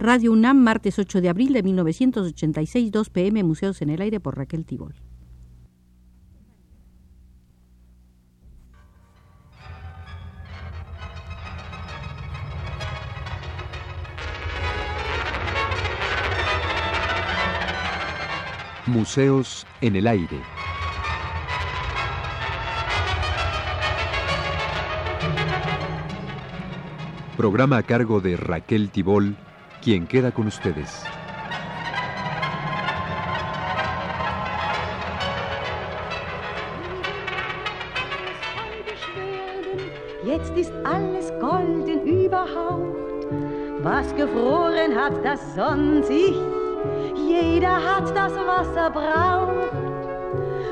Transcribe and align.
Radio 0.00 0.30
UNAM, 0.30 0.58
martes 0.58 0.96
8 0.98 1.20
de 1.20 1.28
abril 1.28 1.52
de 1.52 1.62
1986, 1.64 2.92
2 2.92 3.10
pm, 3.10 3.42
Museos 3.42 3.82
en 3.82 3.90
el 3.90 4.00
Aire 4.00 4.20
por 4.20 4.36
Raquel 4.36 4.64
Tibol. 4.64 4.94
Museos 18.86 19.66
en 19.80 19.96
el 19.96 20.06
Aire. 20.06 20.40
Programa 27.36 27.78
a 27.78 27.82
cargo 27.82 28.20
de 28.20 28.36
Raquel 28.36 28.90
Tibol, 28.90 29.36
quien 29.88 30.06
queda 30.06 30.30
con 30.30 30.46
ustedes. 30.46 31.02
Jetzt 40.26 40.54
ist 40.58 40.74
alles 40.84 41.32
golden 41.40 42.06
überhaucht. 42.06 43.24
Was 43.82 44.14
gefroren 44.14 44.94
hat, 44.94 45.24
das 45.24 45.40
sonnt 45.54 46.04
sich. 46.04 46.36
Jeder 47.26 47.76
hat 47.82 48.14
das, 48.14 48.34
was 48.34 48.68
er 48.76 48.90
braucht. 48.90 49.72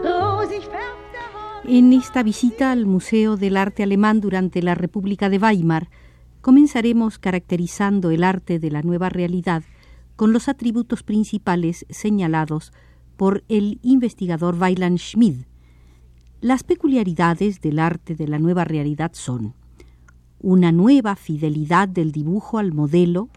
Rosig 0.04 0.64
färbt 0.64 1.08
der 1.14 1.74
En 1.74 1.90
esta 1.94 2.22
visita 2.22 2.70
al 2.70 2.84
Museo 2.84 3.38
del 3.38 3.56
Arte 3.56 3.82
Alemán 3.82 4.20
durante 4.20 4.60
la 4.60 4.74
República 4.74 5.30
de 5.30 5.40
Weimar, 5.40 5.86
comenzaremos 6.46 7.18
caracterizando 7.18 8.12
el 8.12 8.22
arte 8.22 8.60
de 8.60 8.70
la 8.70 8.80
nueva 8.80 9.08
realidad 9.08 9.64
con 10.14 10.32
los 10.32 10.48
atributos 10.48 11.02
principales 11.02 11.84
señalados 11.90 12.72
por 13.16 13.42
el 13.48 13.80
investigador 13.82 14.54
Weiland 14.56 14.98
Schmid. 14.98 15.38
Las 16.40 16.62
peculiaridades 16.62 17.60
del 17.60 17.80
arte 17.80 18.14
de 18.14 18.28
la 18.28 18.38
nueva 18.38 18.62
realidad 18.62 19.10
son 19.14 19.54
una 20.38 20.70
nueva 20.70 21.16
fidelidad 21.16 21.88
del 21.88 22.12
dibujo 22.12 22.58
al 22.58 22.72
modelo, 22.72 23.28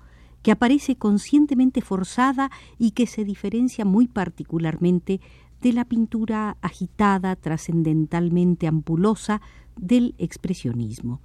que 0.43 0.51
aparece 0.51 0.95
conscientemente 0.95 1.81
forzada 1.81 2.51
y 2.77 2.91
que 2.91 3.07
se 3.07 3.25
diferencia 3.25 3.85
muy 3.85 4.07
particularmente 4.07 5.19
de 5.63 5.73
la 5.73 5.85
pintura 5.85 6.57
agitada, 6.61 7.35
trascendentalmente 7.35 8.67
ampulosa 8.67 9.41
del 9.75 10.13
expresionismo. 10.19 11.21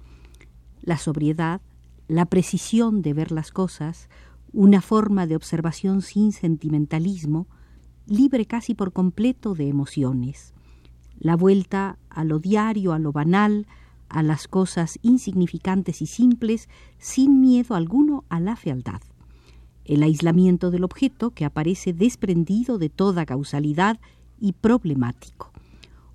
La 0.81 0.97
sobriedad, 0.97 1.61
la 2.07 2.25
precisión 2.25 3.01
de 3.01 3.13
ver 3.13 3.31
las 3.31 3.51
cosas, 3.51 4.09
una 4.53 4.81
forma 4.81 5.27
de 5.27 5.35
observación 5.35 6.01
sin 6.01 6.31
sentimentalismo, 6.31 7.47
libre 8.07 8.45
casi 8.45 8.73
por 8.75 8.93
completo 8.93 9.55
de 9.55 9.67
emociones. 9.67 10.53
La 11.19 11.35
vuelta 11.35 11.97
a 12.09 12.23
lo 12.23 12.39
diario, 12.39 12.93
a 12.93 12.99
lo 12.99 13.11
banal, 13.11 13.67
a 14.09 14.21
las 14.23 14.47
cosas 14.47 14.99
insignificantes 15.01 16.01
y 16.01 16.05
simples, 16.05 16.69
sin 16.97 17.41
miedo 17.41 17.75
alguno 17.75 18.23
a 18.29 18.39
la 18.39 18.55
fealdad. 18.55 19.01
El 19.83 20.03
aislamiento 20.03 20.71
del 20.71 20.83
objeto 20.83 21.31
que 21.31 21.45
aparece 21.45 21.93
desprendido 21.93 22.77
de 22.77 22.89
toda 22.89 23.25
causalidad 23.25 23.99
y 24.39 24.53
problemático. 24.53 25.51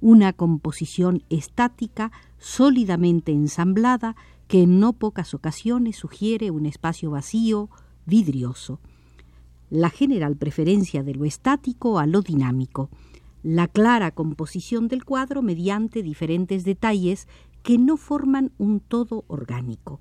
Una 0.01 0.33
composición 0.33 1.25
estática, 1.29 2.11
sólidamente 2.39 3.33
ensamblada, 3.33 4.17
que 4.51 4.65
en 4.65 4.81
no 4.81 4.95
pocas 4.95 5.33
ocasiones 5.33 5.95
sugiere 5.95 6.51
un 6.51 6.67
espacio 6.67 7.13
vacío, 7.13 7.71
vidrioso. 8.05 8.81
La 9.71 9.91
general 9.91 10.35
preferencia 10.35 11.05
de 11.05 11.15
lo 11.15 11.25
estático 11.25 12.01
a 12.01 12.07
lo 12.09 12.21
dinámico. 12.21 12.91
La 13.45 13.69
clara 13.69 14.11
composición 14.11 14.89
del 14.89 15.05
cuadro 15.05 15.41
mediante 15.41 16.03
diferentes 16.03 16.65
detalles 16.65 17.29
que 17.63 17.79
no 17.79 17.97
forman 17.97 18.51
un 18.59 18.81
todo 18.81 19.25
orgánico. 19.29 20.01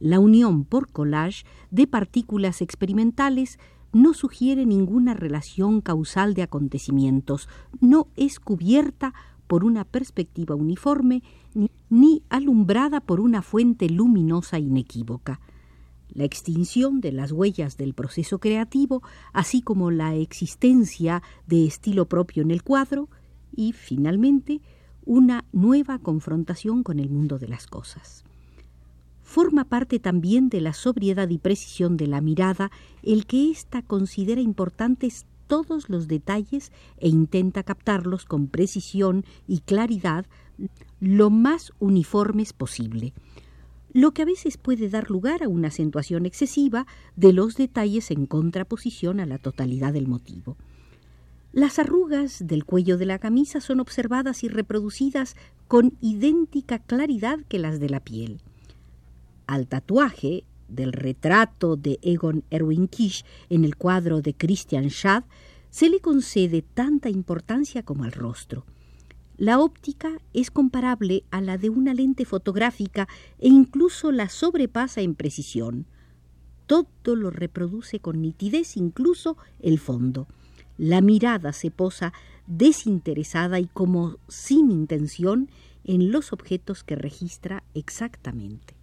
La 0.00 0.18
unión 0.18 0.64
por 0.64 0.90
collage 0.90 1.44
de 1.70 1.86
partículas 1.86 2.62
experimentales 2.62 3.58
no 3.92 4.14
sugiere 4.14 4.64
ninguna 4.64 5.12
relación 5.12 5.82
causal 5.82 6.32
de 6.32 6.40
acontecimientos, 6.40 7.50
no 7.82 8.08
es 8.16 8.40
cubierta 8.40 9.12
por 9.48 9.64
una 9.64 9.84
perspectiva 9.84 10.54
uniforme 10.54 11.22
ni, 11.90 12.22
alumbrada 12.28 13.00
por 13.00 13.18
una 13.18 13.42
fuente 13.42 13.88
luminosa 13.88 14.58
inequívoca. 14.58 15.40
La 16.10 16.24
extinción 16.24 17.00
de 17.00 17.12
las 17.12 17.32
huellas 17.32 17.76
del 17.76 17.94
proceso 17.94 18.38
creativo, 18.38 19.02
así 19.32 19.62
como 19.62 19.90
la 19.90 20.14
existencia 20.14 21.22
de 21.46 21.66
estilo 21.66 22.06
propio 22.06 22.42
en 22.42 22.50
el 22.50 22.62
cuadro, 22.62 23.08
y, 23.54 23.72
finalmente, 23.72 24.60
una 25.04 25.44
nueva 25.52 25.98
confrontación 25.98 26.82
con 26.82 27.00
el 27.00 27.10
mundo 27.10 27.38
de 27.38 27.48
las 27.48 27.66
cosas. 27.66 28.24
Forma 29.22 29.64
parte 29.64 29.98
también 29.98 30.48
de 30.48 30.60
la 30.60 30.72
sobriedad 30.72 31.28
y 31.28 31.38
precisión 31.38 31.96
de 31.96 32.06
la 32.06 32.20
mirada 32.20 32.70
el 33.02 33.26
que 33.26 33.50
ésta 33.50 33.82
considera 33.82 34.40
importantes 34.40 35.26
todos 35.48 35.88
los 35.88 36.06
detalles 36.06 36.70
e 36.98 37.08
intenta 37.08 37.64
captarlos 37.64 38.24
con 38.24 38.46
precisión 38.46 39.24
y 39.48 39.60
claridad 39.60 40.26
lo 41.00 41.30
más 41.30 41.72
uniformes 41.80 42.52
posible, 42.52 43.12
lo 43.92 44.12
que 44.12 44.22
a 44.22 44.26
veces 44.26 44.58
puede 44.58 44.88
dar 44.88 45.10
lugar 45.10 45.42
a 45.42 45.48
una 45.48 45.68
acentuación 45.68 46.26
excesiva 46.26 46.86
de 47.16 47.32
los 47.32 47.56
detalles 47.56 48.10
en 48.10 48.26
contraposición 48.26 49.18
a 49.18 49.26
la 49.26 49.38
totalidad 49.38 49.92
del 49.92 50.06
motivo. 50.06 50.56
Las 51.52 51.78
arrugas 51.78 52.46
del 52.46 52.64
cuello 52.64 52.98
de 52.98 53.06
la 53.06 53.18
camisa 53.18 53.60
son 53.60 53.80
observadas 53.80 54.44
y 54.44 54.48
reproducidas 54.48 55.34
con 55.66 55.96
idéntica 56.00 56.78
claridad 56.78 57.38
que 57.48 57.58
las 57.58 57.80
de 57.80 57.88
la 57.88 58.00
piel. 58.00 58.42
Al 59.46 59.66
tatuaje 59.66 60.44
del 60.68 60.92
retrato 60.92 61.76
de 61.76 61.98
Egon 62.02 62.44
Erwin 62.50 62.88
Kisch 62.88 63.24
en 63.48 63.64
el 63.64 63.76
cuadro 63.76 64.20
de 64.20 64.34
Christian 64.34 64.88
Schad 64.90 65.24
se 65.70 65.88
le 65.88 66.00
concede 66.00 66.62
tanta 66.62 67.08
importancia 67.08 67.82
como 67.82 68.04
al 68.04 68.12
rostro. 68.12 68.64
La 69.36 69.60
óptica 69.60 70.18
es 70.32 70.50
comparable 70.50 71.22
a 71.30 71.40
la 71.40 71.58
de 71.58 71.70
una 71.70 71.94
lente 71.94 72.24
fotográfica 72.24 73.06
e 73.38 73.48
incluso 73.48 74.10
la 74.10 74.28
sobrepasa 74.28 75.00
en 75.00 75.14
precisión. 75.14 75.86
Todo 76.66 77.14
lo 77.14 77.30
reproduce 77.30 78.00
con 78.00 78.20
nitidez, 78.20 78.76
incluso 78.76 79.36
el 79.60 79.78
fondo. 79.78 80.26
La 80.76 81.00
mirada 81.00 81.52
se 81.52 81.70
posa 81.70 82.12
desinteresada 82.46 83.60
y 83.60 83.66
como 83.66 84.18
sin 84.26 84.70
intención 84.70 85.48
en 85.84 86.10
los 86.10 86.32
objetos 86.32 86.82
que 86.82 86.96
registra 86.96 87.62
exactamente. 87.74 88.77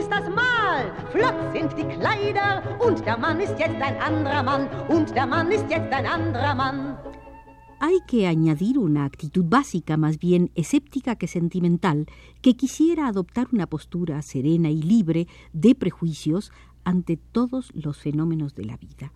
Ist 0.00 0.10
das 0.10 0.28
Mahl, 0.30 0.92
flott 1.10 1.34
sind 1.52 1.76
die 1.76 1.82
Kleider, 1.82 2.62
und 2.80 3.04
der 3.04 3.18
Mann 3.18 3.40
ist 3.40 3.58
jetzt 3.58 3.82
ein 3.82 4.22
Mann, 4.22 4.68
und 4.88 5.14
der 5.14 5.26
Mann 5.26 5.50
ist 5.50 5.66
jetzt 5.68 5.92
ein 5.92 6.32
Mann. 6.56 6.96
Hay 7.80 7.98
que 8.06 8.26
añadir 8.26 8.78
una 8.78 9.04
actitud 9.04 9.44
básica, 9.46 9.96
más 9.96 10.18
bien 10.18 10.50
escéptica 10.54 11.16
que 11.16 11.26
sentimental, 11.26 12.06
que 12.40 12.56
quisiera 12.56 13.08
adoptar 13.08 13.48
una 13.52 13.66
postura 13.66 14.22
serena 14.22 14.70
y 14.70 14.80
libre 14.80 15.26
de 15.52 15.74
prejuicios 15.74 16.52
ante 16.84 17.16
todos 17.16 17.70
los 17.74 17.98
fenómenos 17.98 18.54
de 18.54 18.64
la 18.64 18.76
vida. 18.76 19.12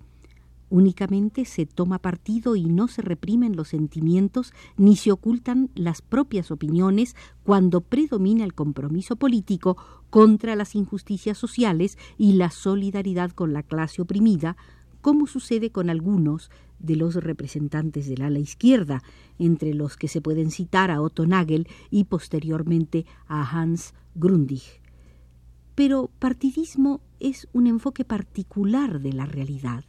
Únicamente 0.71 1.45
se 1.45 1.67
toma 1.67 1.99
partido 1.99 2.57
y 2.57 2.65
no 2.65 2.89
se 2.89 3.03
reprimen 3.03 3.55
los 3.55 3.69
sentimientos 3.69 4.53
ni 4.77 4.97
se 4.97 5.13
ocultan 5.13 5.71
las 5.75 6.03
propias 6.03 6.51
opiniones 6.51 7.15
cuando 7.43 7.81
predomina 7.81 8.44
el 8.44 8.55
compromiso 8.55 9.17
político 9.17 9.77
contra 10.11 10.56
las 10.56 10.75
injusticias 10.75 11.37
sociales 11.38 11.99
y 12.17 12.33
la 12.33 12.50
solidaridad 12.50 13.31
con 13.33 13.53
la 13.53 13.62
clase 13.62 14.03
oprimida, 14.03 14.56
como 15.00 15.27
sucede 15.27 15.71
con 15.71 15.91
algunos 15.91 16.50
de 16.79 16.97
los 16.97 17.15
representantes 17.15 18.09
del 18.09 18.23
ala 18.23 18.38
izquierda, 18.38 19.03
entre 19.38 19.75
los 19.75 19.97
que 19.97 20.09
se 20.09 20.21
pueden 20.21 20.50
citar 20.50 20.91
a 20.91 21.00
Otto 21.00 21.27
Nagel 21.27 21.69
y 21.91 22.05
posteriormente 22.05 23.06
a 23.27 23.43
Hans 23.43 23.94
Grundig. 24.15 24.62
Pero 25.75 26.11
partidismo 26.19 27.00
es 27.21 27.49
un 27.53 27.67
enfoque 27.67 28.05
particular 28.05 29.00
de 29.00 29.12
la 29.12 29.27
realidad. 29.27 29.85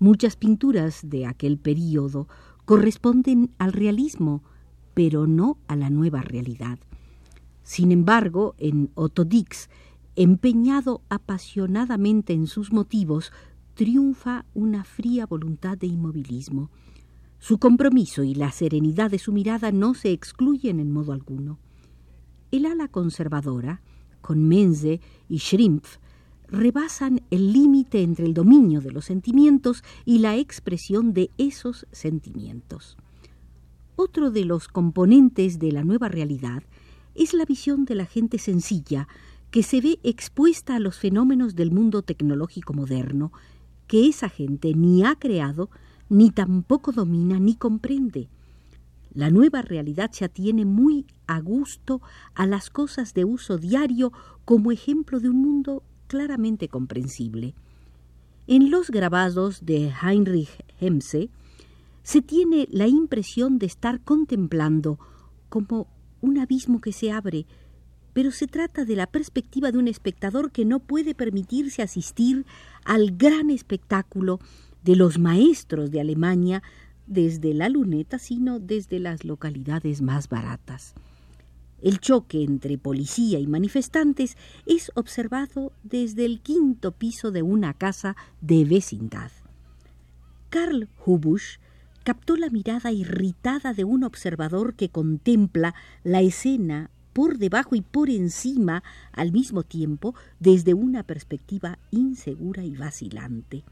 Muchas 0.00 0.34
pinturas 0.34 1.00
de 1.04 1.26
aquel 1.26 1.58
período 1.58 2.26
corresponden 2.64 3.50
al 3.58 3.74
realismo, 3.74 4.42
pero 4.94 5.26
no 5.26 5.58
a 5.68 5.76
la 5.76 5.90
nueva 5.90 6.22
realidad. 6.22 6.78
Sin 7.62 7.92
embargo, 7.92 8.54
en 8.56 8.90
Otto 8.94 9.26
Dix, 9.26 9.68
empeñado 10.16 11.02
apasionadamente 11.10 12.32
en 12.32 12.46
sus 12.46 12.72
motivos, 12.72 13.30
triunfa 13.74 14.46
una 14.54 14.84
fría 14.84 15.26
voluntad 15.26 15.76
de 15.76 15.88
inmovilismo. 15.88 16.70
Su 17.38 17.58
compromiso 17.58 18.22
y 18.22 18.34
la 18.34 18.52
serenidad 18.52 19.10
de 19.10 19.18
su 19.18 19.32
mirada 19.32 19.70
no 19.70 19.92
se 19.92 20.12
excluyen 20.12 20.80
en 20.80 20.92
modo 20.92 21.12
alguno. 21.12 21.58
El 22.50 22.64
ala 22.64 22.88
conservadora, 22.88 23.82
con 24.22 24.48
Menze 24.48 25.02
y 25.28 25.40
Schrimpf, 25.40 25.98
rebasan 26.50 27.22
el 27.30 27.52
límite 27.52 28.02
entre 28.02 28.26
el 28.26 28.34
dominio 28.34 28.80
de 28.80 28.90
los 28.90 29.06
sentimientos 29.06 29.82
y 30.04 30.18
la 30.18 30.36
expresión 30.36 31.12
de 31.12 31.30
esos 31.38 31.86
sentimientos. 31.92 32.96
Otro 33.96 34.30
de 34.30 34.44
los 34.44 34.68
componentes 34.68 35.58
de 35.58 35.72
la 35.72 35.84
nueva 35.84 36.08
realidad 36.08 36.62
es 37.14 37.34
la 37.34 37.44
visión 37.44 37.84
de 37.84 37.94
la 37.94 38.06
gente 38.06 38.38
sencilla 38.38 39.08
que 39.50 39.62
se 39.62 39.80
ve 39.80 39.98
expuesta 40.02 40.76
a 40.76 40.80
los 40.80 40.98
fenómenos 40.98 41.54
del 41.54 41.70
mundo 41.70 42.02
tecnológico 42.02 42.72
moderno, 42.72 43.32
que 43.86 44.08
esa 44.08 44.28
gente 44.28 44.74
ni 44.74 45.04
ha 45.04 45.16
creado, 45.16 45.70
ni 46.08 46.30
tampoco 46.30 46.92
domina, 46.92 47.38
ni 47.40 47.56
comprende. 47.56 48.28
La 49.12 49.30
nueva 49.30 49.60
realidad 49.60 50.12
se 50.12 50.24
atiene 50.24 50.64
muy 50.64 51.04
a 51.26 51.40
gusto 51.40 52.00
a 52.34 52.46
las 52.46 52.70
cosas 52.70 53.12
de 53.12 53.24
uso 53.24 53.58
diario 53.58 54.12
como 54.44 54.70
ejemplo 54.70 55.18
de 55.18 55.28
un 55.28 55.42
mundo 55.42 55.82
claramente 56.10 56.66
comprensible. 56.66 57.54
En 58.48 58.72
los 58.72 58.90
grabados 58.90 59.64
de 59.64 59.92
Heinrich 60.02 60.50
Hemse 60.80 61.30
se 62.02 62.20
tiene 62.20 62.66
la 62.72 62.88
impresión 62.88 63.60
de 63.60 63.66
estar 63.66 64.00
contemplando 64.00 64.98
como 65.48 65.86
un 66.20 66.38
abismo 66.38 66.80
que 66.80 66.92
se 66.92 67.12
abre, 67.12 67.46
pero 68.12 68.32
se 68.32 68.48
trata 68.48 68.84
de 68.84 68.96
la 68.96 69.06
perspectiva 69.06 69.70
de 69.70 69.78
un 69.78 69.86
espectador 69.86 70.50
que 70.50 70.64
no 70.64 70.80
puede 70.80 71.14
permitirse 71.14 71.80
asistir 71.80 72.44
al 72.84 73.12
gran 73.16 73.48
espectáculo 73.48 74.40
de 74.82 74.96
los 74.96 75.20
maestros 75.20 75.92
de 75.92 76.00
Alemania 76.00 76.60
desde 77.06 77.54
la 77.54 77.68
luneta, 77.68 78.18
sino 78.18 78.58
desde 78.58 78.98
las 78.98 79.24
localidades 79.24 80.02
más 80.02 80.28
baratas. 80.28 80.92
El 81.82 82.00
choque 82.00 82.42
entre 82.42 82.76
policía 82.76 83.38
y 83.38 83.46
manifestantes 83.46 84.36
es 84.66 84.92
observado 84.94 85.72
desde 85.82 86.24
el 86.26 86.40
quinto 86.40 86.92
piso 86.92 87.30
de 87.30 87.42
una 87.42 87.74
casa 87.74 88.16
de 88.40 88.64
vecindad. 88.64 89.30
Karl 90.50 90.88
Hubusch 91.04 91.58
captó 92.04 92.36
la 92.36 92.50
mirada 92.50 92.92
irritada 92.92 93.72
de 93.72 93.84
un 93.84 94.04
observador 94.04 94.74
que 94.74 94.88
contempla 94.88 95.74
la 96.02 96.20
escena 96.22 96.90
por 97.12 97.38
debajo 97.38 97.74
y 97.74 97.82
por 97.82 98.10
encima 98.10 98.82
al 99.12 99.32
mismo 99.32 99.62
tiempo 99.62 100.14
desde 100.38 100.74
una 100.74 101.02
perspectiva 101.02 101.78
insegura 101.90 102.64
y 102.64 102.76
vacilante. 102.76 103.64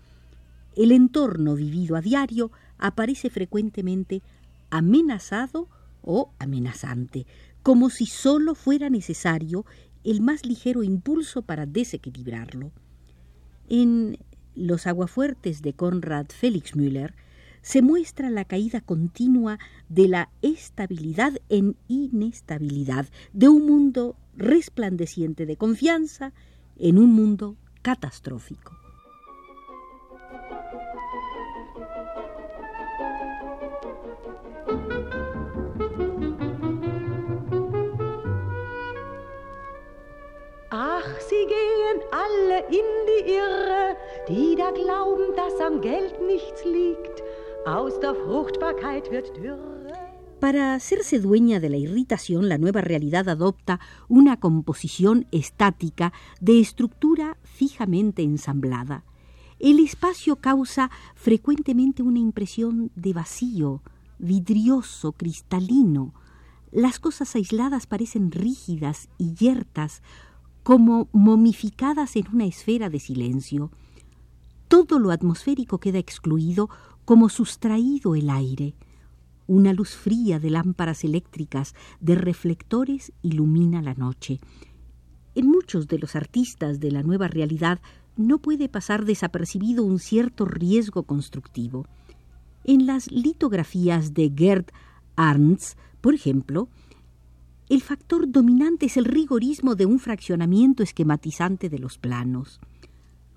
El 0.77 0.93
entorno 0.93 1.55
vivido 1.55 1.97
a 1.97 2.01
diario 2.01 2.51
aparece 2.79 3.31
frecuentemente 3.31 4.23
amenazado 4.71 5.69
o 6.03 6.31
amenazante, 6.39 7.27
como 7.69 7.91
si 7.91 8.07
sólo 8.07 8.55
fuera 8.55 8.89
necesario 8.89 9.67
el 10.03 10.23
más 10.23 10.47
ligero 10.47 10.83
impulso 10.83 11.43
para 11.43 11.67
desequilibrarlo. 11.67 12.73
En 13.69 14.17
Los 14.55 14.87
aguafuertes 14.87 15.61
de 15.61 15.75
Conrad 15.75 16.29
Felix 16.31 16.75
Müller 16.75 17.15
se 17.61 17.83
muestra 17.83 18.31
la 18.31 18.47
caída 18.47 18.81
continua 18.81 19.59
de 19.91 20.09
la 20.09 20.31
estabilidad 20.41 21.35
en 21.51 21.77
inestabilidad, 21.89 23.07
de 23.35 23.49
un 23.51 23.67
mundo 23.67 24.17
resplandeciente 24.35 25.45
de 25.45 25.59
confianza 25.59 26.33
en 26.79 26.97
un 26.97 27.13
mundo 27.13 27.59
catastrófico. 27.83 28.88
Ach, 40.81 41.03
sie 41.29 41.45
gehen 41.49 41.99
alle 42.13 42.61
in 42.71 42.89
die 43.09 43.33
Irre, 43.33 43.97
die 44.29 44.55
da 44.55 44.71
glauben, 44.71 45.35
dass 45.35 45.59
am 45.61 45.81
Geld 45.81 46.23
nichts 46.23 46.65
liegt 46.65 47.21
Para 50.41 50.75
hacerse 50.75 51.19
dueña 51.19 51.59
de 51.59 51.69
la 51.69 51.77
irritación, 51.79 52.49
la 52.49 52.59
nueva 52.59 52.81
realidad 52.81 53.29
adopta 53.29 53.81
una 54.09 54.39
composición 54.39 55.27
estática 55.33 56.13
de 56.41 56.61
estructura 56.61 57.37
fijamente 57.43 58.23
ensamblada. 58.23 59.03
El 59.59 59.81
espacio 59.81 60.37
causa 60.37 60.93
frecuentemente 61.17 62.05
una 62.05 62.21
impresión 62.21 62.93
de 62.95 63.15
vacío, 63.15 63.83
vidrioso, 64.21 65.11
cristalino. 65.11 66.15
Las 66.71 67.01
cosas 67.01 67.35
aisladas 67.35 67.89
parecen 67.89 68.31
rígidas 68.31 69.09
y 69.19 69.35
yertas, 69.35 70.03
como 70.69 71.09
momificadas 71.13 72.15
en 72.17 72.27
una 72.31 72.45
esfera 72.45 72.91
de 72.91 73.01
silencio. 73.01 73.71
Todo 74.69 74.99
lo 74.99 75.13
atmosférico 75.13 75.79
queda 75.79 75.99
excluido 75.99 76.69
como 77.07 77.31
sustraído 77.31 78.15
el 78.15 78.29
aire. 78.29 78.75
Una 79.47 79.73
luz 79.73 79.97
fría 79.97 80.39
de 80.39 80.51
lámparas 80.51 81.05
eléctricas, 81.05 81.75
de 82.01 82.17
reflectores, 82.17 83.15
ilumina 83.23 83.81
la 83.81 83.95
noche. 83.95 84.41
En 85.35 85.47
muchos 85.47 85.89
de 85.89 86.01
los 86.01 86.15
artistas 86.15 86.81
de 86.81 86.91
la 86.91 87.03
nueva 87.03 87.29
realidad 87.29 87.81
no 88.19 88.37
puede 88.37 88.69
pasar 88.69 89.07
desapercibido 89.07 89.85
un 89.85 89.99
cierto 89.99 90.45
riesgo 90.45 91.05
constructivo. 91.05 91.87
En 92.65 92.85
las 92.85 93.11
litografías 93.11 94.13
de 94.13 94.31
Gerd 94.37 94.67
Arndts, 95.17 95.79
por 96.03 96.13
ejemplo, 96.13 96.69
el 97.69 97.83
factor 97.83 98.31
dominante 98.31 98.87
es 98.87 98.97
el 98.97 99.05
rigorismo 99.05 99.75
de 99.75 99.87
un 99.87 99.99
fraccionamiento 99.99 100.83
esquematizante 100.83 101.69
de 101.69 101.79
los 101.79 101.99
planos 101.99 102.61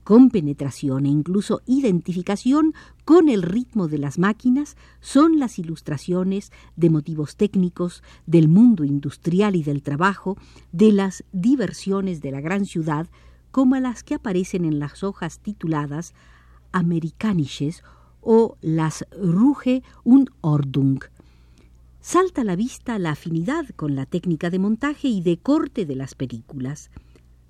con 0.04 0.30
penetración 0.30 1.06
e 1.06 1.10
incluso 1.10 1.62
identificación 1.66 2.74
con 3.06 3.30
el 3.30 3.42
ritmo 3.42 3.88
de 3.88 3.98
las 3.98 4.18
máquinas 4.18 4.76
son 5.00 5.40
las 5.40 5.60
ilustraciones 5.60 6.52
de 6.76 6.90
motivos 6.90 7.36
técnicos, 7.36 8.04
del 8.26 8.48
mundo 8.48 8.84
industrial 8.84 9.56
y 9.56 9.64
del 9.64 9.84
trabajo, 9.84 10.38
de 10.72 10.92
las 10.92 11.24
diversiones 11.32 12.22
de 12.22 12.32
la 12.32 12.42
gran 12.42 12.66
ciudad, 12.66 13.08
como 13.52 13.78
las 13.78 14.04
que 14.04 14.16
aparecen 14.16 14.66
en 14.66 14.80
las 14.80 15.04
hojas 15.04 15.40
tituladas 15.40 16.14
Amerikanisches 16.72 17.84
o 18.22 18.58
las 18.62 19.06
Ruge 19.12 19.84
und 20.04 20.30
Ordung. 20.42 21.00
Salta 22.02 22.42
a 22.42 22.44
la 22.44 22.56
vista 22.56 22.98
la 22.98 23.12
afinidad 23.12 23.70
con 23.76 23.96
la 23.96 24.08
técnica 24.08 24.50
de 24.50 24.58
montaje 24.58 25.08
y 25.08 25.22
de 25.22 25.38
corte 25.38 25.86
de 25.86 25.96
las 25.96 26.16
películas 26.16 26.90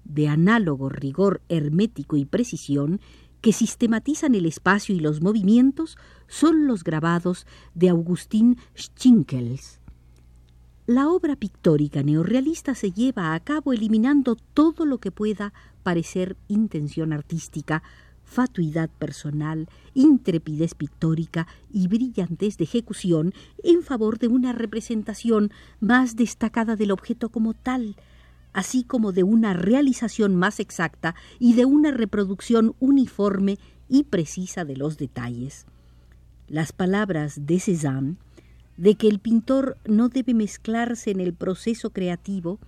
de 0.03 0.27
análogo 0.27 0.89
rigor 0.89 1.41
hermético 1.47 2.17
y 2.17 2.25
precisión 2.25 2.99
que 3.39 3.53
sistematizan 3.53 4.35
el 4.35 4.45
espacio 4.45 4.93
y 4.93 4.99
los 4.99 5.21
movimientos 5.21 5.97
son 6.27 6.67
los 6.67 6.83
grabados 6.83 7.47
de 7.75 7.89
Augustin 7.89 8.57
Schinkels. 8.75 9.79
La 10.85 11.07
obra 11.07 11.37
pictórica 11.37 12.03
neorrealista 12.03 12.75
se 12.75 12.91
lleva 12.91 13.33
a 13.33 13.39
cabo 13.39 13.71
eliminando 13.71 14.35
todo 14.35 14.85
lo 14.85 14.97
que 14.97 15.11
pueda 15.11 15.53
parecer 15.81 16.35
intención 16.49 17.13
artística, 17.13 17.83
fatuidad 18.31 18.89
personal, 18.89 19.67
intrepidez 19.93 20.73
pictórica 20.73 21.47
y 21.69 21.89
brillantez 21.89 22.57
de 22.57 22.63
ejecución 22.63 23.33
en 23.61 23.83
favor 23.83 24.19
de 24.19 24.29
una 24.29 24.53
representación 24.53 25.51
más 25.81 26.15
destacada 26.15 26.77
del 26.77 26.91
objeto 26.91 27.27
como 27.27 27.53
tal, 27.53 27.97
así 28.53 28.85
como 28.85 29.11
de 29.11 29.23
una 29.23 29.53
realización 29.53 30.37
más 30.37 30.61
exacta 30.61 31.13
y 31.39 31.55
de 31.55 31.65
una 31.65 31.91
reproducción 31.91 32.73
uniforme 32.79 33.57
y 33.89 34.03
precisa 34.03 34.63
de 34.63 34.77
los 34.77 34.97
detalles. 34.97 35.65
Las 36.47 36.71
palabras 36.71 37.45
de 37.45 37.59
Cézanne, 37.59 38.15
de 38.77 38.95
que 38.95 39.09
el 39.09 39.19
pintor 39.19 39.77
no 39.85 40.07
debe 40.07 40.33
mezclarse 40.33 41.11
en 41.11 41.19
el 41.19 41.33
proceso 41.33 41.89
creativo, 41.89 42.59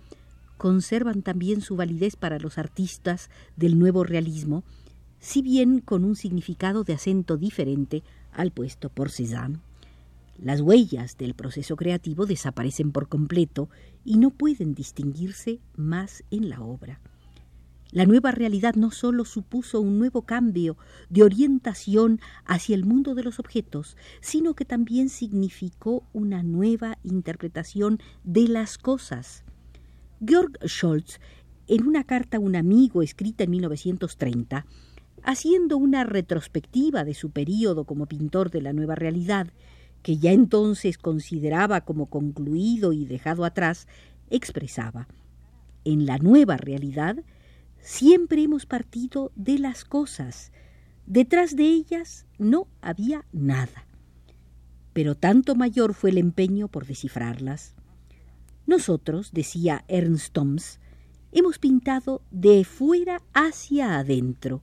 conservan 0.57 1.21
también 1.21 1.61
su 1.61 1.77
validez 1.77 2.17
para 2.17 2.37
los 2.37 2.57
artistas 2.57 3.29
del 3.55 3.79
nuevo 3.79 4.03
realismo, 4.03 4.63
si 5.23 5.41
bien 5.41 5.79
con 5.79 6.03
un 6.03 6.17
significado 6.17 6.83
de 6.83 6.91
acento 6.91 7.37
diferente 7.37 8.03
al 8.33 8.51
puesto 8.51 8.89
por 8.89 9.09
Cézanne. 9.09 9.59
Las 10.37 10.59
huellas 10.59 11.17
del 11.17 11.33
proceso 11.33 11.77
creativo 11.77 12.25
desaparecen 12.25 12.91
por 12.91 13.07
completo 13.07 13.69
y 14.03 14.17
no 14.17 14.31
pueden 14.31 14.73
distinguirse 14.75 15.61
más 15.77 16.25
en 16.29 16.49
la 16.49 16.59
obra. 16.59 16.99
La 17.91 18.05
nueva 18.05 18.31
realidad 18.31 18.75
no 18.75 18.91
sólo 18.91 19.23
supuso 19.23 19.79
un 19.79 19.97
nuevo 19.97 20.23
cambio 20.23 20.75
de 21.09 21.23
orientación 21.23 22.19
hacia 22.43 22.75
el 22.75 22.83
mundo 22.83 23.15
de 23.15 23.23
los 23.23 23.39
objetos, 23.39 23.95
sino 24.19 24.55
que 24.55 24.65
también 24.65 25.07
significó 25.07 26.03
una 26.11 26.43
nueva 26.43 26.97
interpretación 27.01 27.99
de 28.25 28.49
las 28.49 28.77
cosas. 28.77 29.45
Georg 30.25 30.51
Scholz, 30.67 31.21
en 31.67 31.87
una 31.87 32.03
carta 32.03 32.35
a 32.35 32.41
un 32.41 32.57
amigo 32.57 33.01
escrita 33.01 33.45
en 33.45 33.51
1930, 33.51 34.65
haciendo 35.23 35.77
una 35.77 36.03
retrospectiva 36.03 37.03
de 37.03 37.13
su 37.13 37.31
período 37.31 37.85
como 37.85 38.05
pintor 38.05 38.51
de 38.51 38.61
la 38.61 38.73
nueva 38.73 38.95
realidad, 38.95 39.47
que 40.01 40.17
ya 40.17 40.31
entonces 40.31 40.97
consideraba 40.97 41.81
como 41.81 42.07
concluido 42.07 42.93
y 42.93 43.05
dejado 43.05 43.45
atrás, 43.45 43.87
expresaba, 44.29 45.07
en 45.85 46.05
la 46.05 46.17
nueva 46.17 46.57
realidad 46.57 47.23
Siempre 47.83 48.41
hemos 48.41 48.65
partido 48.65 49.33
de 49.35 49.59
las 49.59 49.83
cosas. 49.83 50.53
Detrás 51.05 51.57
de 51.57 51.65
ellas 51.65 52.25
no 52.39 52.69
había 52.81 53.25
nada. 53.33 53.85
Pero 54.93 55.15
tanto 55.15 55.53
mayor 55.55 55.93
fue 55.93 56.11
el 56.11 56.17
empeño 56.17 56.69
por 56.69 56.85
descifrarlas. 56.85 57.75
Nosotros, 58.65 59.33
decía 59.33 59.83
Ernst 59.89 60.31
Toms, 60.31 60.79
hemos 61.33 61.59
pintado 61.59 62.21
de 62.31 62.63
fuera 62.63 63.21
hacia 63.33 63.99
adentro. 63.99 64.61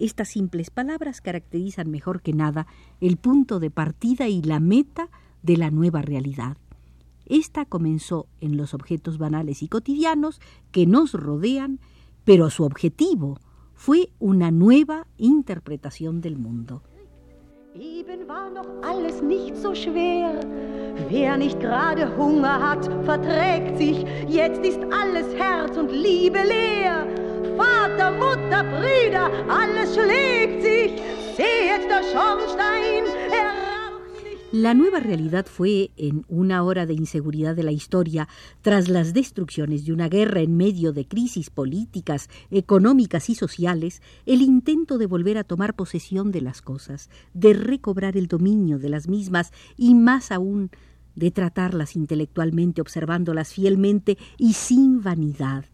Estas 0.00 0.28
simples 0.28 0.70
palabras 0.70 1.20
caracterizan 1.20 1.90
mejor 1.90 2.22
que 2.22 2.32
nada 2.32 2.66
el 3.02 3.18
punto 3.18 3.60
de 3.60 3.70
partida 3.70 4.28
y 4.28 4.40
la 4.40 4.58
meta 4.58 5.10
de 5.42 5.58
la 5.58 5.70
nueva 5.70 6.00
realidad. 6.00 6.56
Esta 7.26 7.66
comenzó 7.66 8.26
en 8.40 8.56
los 8.56 8.72
objetos 8.72 9.18
banales 9.18 9.62
y 9.62 9.68
cotidianos 9.68 10.40
que 10.72 10.86
nos 10.86 11.12
rodean, 11.12 11.80
pero 12.24 12.48
su 12.48 12.64
objetivo 12.64 13.38
fue 13.74 14.08
una 14.18 14.50
nueva 14.50 15.06
interpretación 15.18 16.22
del 16.22 16.38
mundo. 16.38 16.82
Eben 17.74 18.26
war 18.26 18.50
noch 18.50 18.66
alles 18.82 19.22
nicht 19.22 19.54
so 19.56 19.74
schwer. 19.74 20.40
Wer 21.08 21.36
nicht 21.36 21.60
gerade 21.60 22.16
Hunger 22.16 22.58
hat, 22.58 22.84
verträgt 23.04 23.76
sich. 23.76 24.04
Jetzt 24.28 24.64
ist 24.64 24.80
alles 24.90 25.32
Herz 25.34 25.76
und 25.76 25.92
Liebe 25.92 26.38
leer. 26.42 27.29
Brüder, 28.70 29.30
alles 29.48 29.94
schlägt 29.94 30.62
sich. 30.62 30.92
Der 31.38 32.02
Schornstein, 32.02 33.04
er 33.32 33.50
La 34.52 34.74
nueva 34.74 34.98
realidad 34.98 35.46
fue, 35.46 35.90
en 35.96 36.24
una 36.28 36.64
hora 36.64 36.84
de 36.84 36.92
inseguridad 36.92 37.54
de 37.54 37.62
la 37.62 37.70
historia, 37.70 38.28
tras 38.62 38.88
las 38.88 39.14
destrucciones 39.14 39.84
de 39.84 39.92
una 39.92 40.08
guerra 40.08 40.40
en 40.40 40.56
medio 40.56 40.92
de 40.92 41.06
crisis 41.06 41.50
políticas, 41.50 42.28
económicas 42.50 43.30
y 43.30 43.36
sociales, 43.36 44.02
el 44.26 44.42
intento 44.42 44.98
de 44.98 45.06
volver 45.06 45.38
a 45.38 45.44
tomar 45.44 45.74
posesión 45.74 46.32
de 46.32 46.40
las 46.40 46.62
cosas, 46.62 47.10
de 47.32 47.54
recobrar 47.54 48.16
el 48.16 48.26
dominio 48.26 48.78
de 48.78 48.88
las 48.88 49.08
mismas 49.08 49.52
y 49.76 49.94
más 49.94 50.32
aún 50.32 50.70
de 51.14 51.30
tratarlas 51.30 51.96
intelectualmente 51.96 52.80
observándolas 52.80 53.52
fielmente 53.52 54.18
y 54.36 54.54
sin 54.54 55.00
vanidad, 55.02 55.64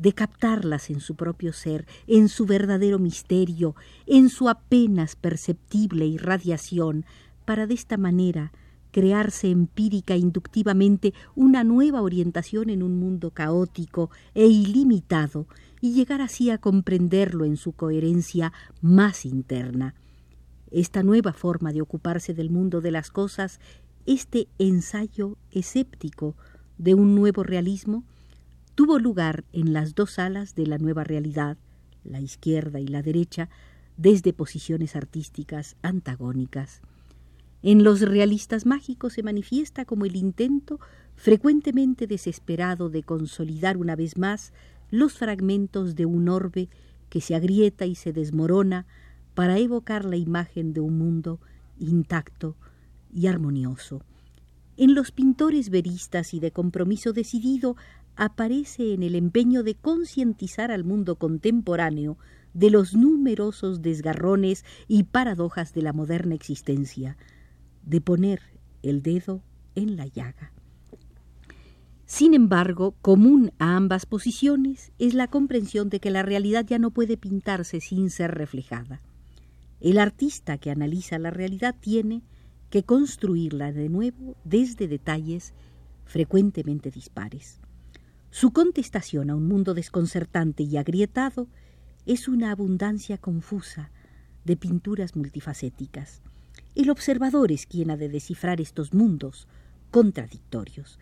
de 0.00 0.14
captarlas 0.14 0.88
en 0.88 1.00
su 1.00 1.14
propio 1.14 1.52
ser, 1.52 1.86
en 2.06 2.30
su 2.30 2.46
verdadero 2.46 2.98
misterio, 2.98 3.76
en 4.06 4.30
su 4.30 4.48
apenas 4.48 5.14
perceptible 5.14 6.06
irradiación, 6.06 7.04
para 7.44 7.66
de 7.66 7.74
esta 7.74 7.98
manera 7.98 8.50
crearse 8.92 9.50
empírica 9.50 10.14
e 10.14 10.18
inductivamente 10.18 11.12
una 11.34 11.64
nueva 11.64 12.00
orientación 12.00 12.70
en 12.70 12.82
un 12.82 12.98
mundo 12.98 13.30
caótico 13.30 14.10
e 14.34 14.46
ilimitado 14.46 15.46
y 15.82 15.92
llegar 15.92 16.22
así 16.22 16.50
a 16.50 16.58
comprenderlo 16.58 17.44
en 17.44 17.58
su 17.58 17.72
coherencia 17.72 18.54
más 18.80 19.26
interna. 19.26 19.94
Esta 20.70 21.02
nueva 21.02 21.34
forma 21.34 21.72
de 21.72 21.82
ocuparse 21.82 22.32
del 22.32 22.48
mundo 22.48 22.80
de 22.80 22.90
las 22.90 23.10
cosas, 23.10 23.60
este 24.06 24.48
ensayo 24.58 25.36
escéptico 25.50 26.36
de 26.78 26.94
un 26.94 27.14
nuevo 27.14 27.42
realismo, 27.42 28.04
tuvo 28.80 28.98
lugar 28.98 29.44
en 29.52 29.74
las 29.74 29.94
dos 29.94 30.18
alas 30.18 30.54
de 30.54 30.66
la 30.66 30.78
nueva 30.78 31.04
realidad, 31.04 31.58
la 32.02 32.18
izquierda 32.18 32.80
y 32.80 32.86
la 32.86 33.02
derecha, 33.02 33.50
desde 33.98 34.32
posiciones 34.32 34.96
artísticas 34.96 35.76
antagónicas. 35.82 36.80
En 37.62 37.84
los 37.84 38.00
realistas 38.00 38.64
mágicos 38.64 39.12
se 39.12 39.22
manifiesta 39.22 39.84
como 39.84 40.06
el 40.06 40.16
intento 40.16 40.80
frecuentemente 41.14 42.06
desesperado 42.06 42.88
de 42.88 43.02
consolidar 43.02 43.76
una 43.76 43.96
vez 43.96 44.16
más 44.16 44.54
los 44.90 45.12
fragmentos 45.12 45.94
de 45.94 46.06
un 46.06 46.30
orbe 46.30 46.70
que 47.10 47.20
se 47.20 47.34
agrieta 47.34 47.84
y 47.84 47.94
se 47.94 48.14
desmorona 48.14 48.86
para 49.34 49.58
evocar 49.58 50.06
la 50.06 50.16
imagen 50.16 50.72
de 50.72 50.80
un 50.80 50.96
mundo 50.96 51.38
intacto 51.78 52.56
y 53.12 53.26
armonioso. 53.26 54.00
En 54.78 54.94
los 54.94 55.12
pintores 55.12 55.68
veristas 55.68 56.32
y 56.32 56.40
de 56.40 56.52
compromiso 56.52 57.12
decidido 57.12 57.76
aparece 58.16 58.94
en 58.94 59.02
el 59.02 59.14
empeño 59.14 59.62
de 59.62 59.74
concientizar 59.74 60.70
al 60.70 60.84
mundo 60.84 61.16
contemporáneo 61.16 62.18
de 62.54 62.70
los 62.70 62.94
numerosos 62.94 63.82
desgarrones 63.82 64.64
y 64.88 65.04
paradojas 65.04 65.72
de 65.72 65.82
la 65.82 65.92
moderna 65.92 66.34
existencia, 66.34 67.16
de 67.82 68.00
poner 68.00 68.40
el 68.82 69.02
dedo 69.02 69.42
en 69.74 69.96
la 69.96 70.06
llaga. 70.06 70.52
Sin 72.06 72.34
embargo, 72.34 72.96
común 73.02 73.52
a 73.60 73.76
ambas 73.76 74.04
posiciones 74.04 74.90
es 74.98 75.14
la 75.14 75.28
comprensión 75.28 75.90
de 75.90 76.00
que 76.00 76.10
la 76.10 76.24
realidad 76.24 76.66
ya 76.66 76.80
no 76.80 76.90
puede 76.90 77.16
pintarse 77.16 77.80
sin 77.80 78.10
ser 78.10 78.32
reflejada. 78.32 79.00
El 79.80 79.98
artista 79.98 80.58
que 80.58 80.72
analiza 80.72 81.18
la 81.20 81.30
realidad 81.30 81.76
tiene 81.78 82.22
que 82.68 82.82
construirla 82.82 83.72
de 83.72 83.88
nuevo 83.88 84.36
desde 84.44 84.88
detalles 84.88 85.54
frecuentemente 86.04 86.90
dispares. 86.90 87.60
Su 88.30 88.52
contestación 88.52 89.28
a 89.30 89.34
un 89.34 89.48
mundo 89.48 89.74
desconcertante 89.74 90.62
y 90.62 90.76
agrietado 90.76 91.48
es 92.06 92.28
una 92.28 92.52
abundancia 92.52 93.18
confusa 93.18 93.90
de 94.44 94.56
pinturas 94.56 95.16
multifacéticas. 95.16 96.22
El 96.76 96.90
observador 96.90 97.50
es 97.50 97.66
quien 97.66 97.90
ha 97.90 97.96
de 97.96 98.08
descifrar 98.08 98.60
estos 98.60 98.94
mundos 98.94 99.48
contradictorios. 99.90 101.00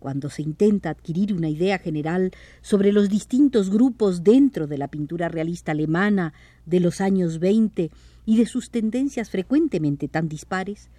Cuando 0.00 0.30
se 0.30 0.42
intenta 0.42 0.90
adquirir 0.90 1.32
una 1.32 1.48
idea 1.48 1.78
general 1.78 2.32
sobre 2.60 2.90
los 2.90 3.08
distintos 3.08 3.70
grupos 3.70 4.24
dentro 4.24 4.66
de 4.66 4.78
la 4.78 4.88
pintura 4.88 5.28
realista 5.28 5.72
alemana 5.72 6.34
de 6.66 6.80
los 6.80 7.00
años 7.00 7.38
20 7.38 7.90
y 8.26 8.36
de 8.36 8.46
sus 8.46 8.70
tendencias 8.70 9.30
frecuentemente 9.30 10.08
tan 10.08 10.28
dispares, 10.28 10.90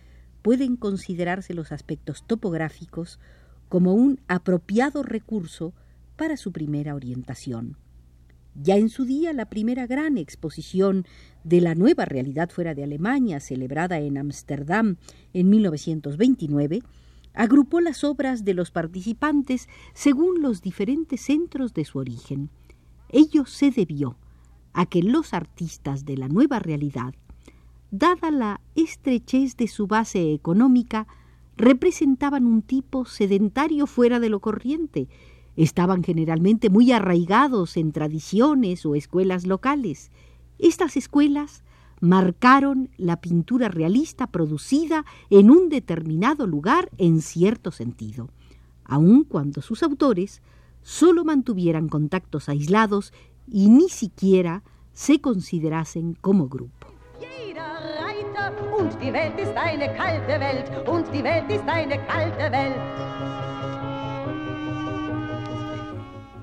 pueden 0.41 0.77
considerarse 0.77 1.53
los 1.53 1.73
aspectos 1.73 2.23
topográficos 2.25 3.19
como 3.69 3.93
un 3.93 4.19
apropiado 4.27 5.03
recurso 5.03 5.73
para 6.15 6.35
su 6.35 6.51
primera 6.51 6.95
orientación. 6.95 7.77
Ya 8.55 8.75
en 8.75 8.89
su 8.89 9.05
día, 9.05 9.31
la 9.31 9.45
primera 9.45 9.87
gran 9.87 10.17
exposición 10.17 11.05
de 11.43 11.61
la 11.61 11.75
nueva 11.75 12.03
realidad 12.05 12.49
fuera 12.49 12.73
de 12.75 12.83
Alemania, 12.83 13.39
celebrada 13.39 13.99
en 13.99 14.17
Ámsterdam 14.17 14.97
en 15.33 15.49
1929, 15.49 16.81
agrupó 17.33 17.79
las 17.79 18.03
obras 18.03 18.43
de 18.43 18.53
los 18.53 18.71
participantes 18.71 19.69
según 19.93 20.41
los 20.41 20.61
diferentes 20.61 21.21
centros 21.21 21.73
de 21.73 21.85
su 21.85 21.99
origen. 21.99 22.49
Ello 23.07 23.45
se 23.45 23.71
debió 23.71 24.17
a 24.73 24.87
que 24.87 25.03
los 25.03 25.33
artistas 25.33 26.05
de 26.05 26.17
la 26.17 26.27
nueva 26.27 26.59
realidad, 26.59 27.13
dada 27.91 28.29
la 28.29 28.61
estrechez 28.75 29.55
de 29.57 29.67
su 29.67 29.87
base 29.87 30.33
económica, 30.33 31.07
representaban 31.59 32.45
un 32.45 32.61
tipo 32.61 33.05
sedentario 33.05 33.85
fuera 33.85 34.19
de 34.19 34.29
lo 34.29 34.39
corriente, 34.39 35.09
estaban 35.57 36.03
generalmente 36.03 36.69
muy 36.69 36.93
arraigados 36.93 37.75
en 37.75 37.91
tradiciones 37.91 38.85
o 38.85 38.95
escuelas 38.95 39.45
locales. 39.45 40.09
Estas 40.57 40.95
escuelas 40.95 41.63
marcaron 41.99 42.89
la 42.97 43.19
pintura 43.19 43.67
realista 43.67 44.27
producida 44.27 45.05
en 45.29 45.51
un 45.51 45.67
determinado 45.67 46.47
lugar 46.47 46.89
en 46.97 47.21
cierto 47.21 47.71
sentido, 47.71 48.29
aun 48.85 49.25
cuando 49.25 49.61
sus 49.61 49.83
autores 49.83 50.41
solo 50.81 51.25
mantuvieran 51.25 51.89
contactos 51.89 52.47
aislados 52.47 53.11
y 53.51 53.67
ni 53.69 53.89
siquiera 53.89 54.63
se 54.93 55.19
considerasen 55.19 56.15
como 56.21 56.47
grupo. 56.47 56.87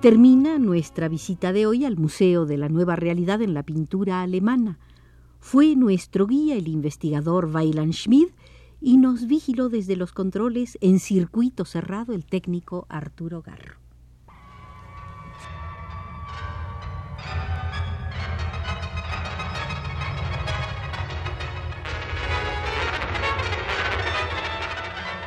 Termina 0.00 0.58
nuestra 0.58 1.08
visita 1.08 1.52
de 1.52 1.66
hoy 1.66 1.84
al 1.84 1.96
Museo 1.96 2.46
de 2.46 2.58
la 2.58 2.68
Nueva 2.68 2.96
Realidad 2.96 3.42
en 3.42 3.54
la 3.54 3.62
pintura 3.62 4.22
alemana. 4.22 4.78
Fue 5.40 5.74
nuestro 5.74 6.26
guía 6.26 6.56
el 6.56 6.68
investigador 6.68 7.46
Weiland 7.46 7.92
Schmid 7.92 8.28
y 8.80 8.98
nos 8.98 9.26
vigiló 9.26 9.68
desde 9.68 9.96
los 9.96 10.12
controles 10.12 10.78
en 10.80 11.00
circuito 11.00 11.64
cerrado 11.64 12.12
el 12.12 12.24
técnico 12.24 12.86
Arturo 12.88 13.42
Garro. 13.42 13.85